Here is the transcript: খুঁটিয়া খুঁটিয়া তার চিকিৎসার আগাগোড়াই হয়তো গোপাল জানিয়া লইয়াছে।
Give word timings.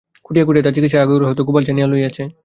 খুঁটিয়া 0.25 0.45
খুঁটিয়া 0.47 0.65
তার 0.65 0.75
চিকিৎসার 0.75 1.03
আগাগোড়াই 1.03 1.29
হয়তো 1.29 1.43
গোপাল 1.47 1.63
জানিয়া 1.69 1.87
লইয়াছে। 1.91 2.23